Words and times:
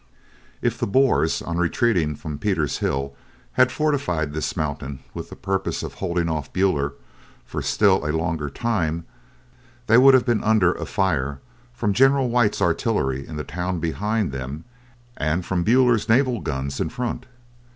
If 0.63 0.79
the 0.79 0.87
Boers 0.87 1.43
on 1.43 1.57
retreating 1.59 2.15
from 2.15 2.39
Pieter's 2.39 2.79
Hill 2.79 3.13
had 3.51 3.71
fortified 3.71 4.33
this 4.33 4.57
mountain 4.57 4.97
with 5.13 5.29
the 5.29 5.35
purpose 5.35 5.83
of 5.83 5.93
holding 5.93 6.27
off 6.27 6.51
Buller 6.51 6.93
for 7.45 7.59
a 7.59 7.63
still 7.63 7.99
longer 7.99 8.49
time, 8.49 9.05
they 9.85 9.99
would 9.99 10.15
have 10.15 10.25
been 10.25 10.43
under 10.43 10.73
a 10.73 10.87
fire 10.87 11.39
from 11.71 11.93
General 11.93 12.29
White's 12.31 12.63
artillery 12.63 13.27
in 13.27 13.35
the 13.35 13.43
town 13.43 13.79
behind 13.79 14.31
them 14.31 14.63
and 15.17 15.45
from 15.45 15.63
Buller's 15.63 16.09
naval 16.09 16.41
guns 16.41 16.79
in 16.79 16.89
front. 16.89 17.27